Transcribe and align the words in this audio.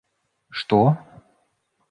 —Што? 0.61 0.81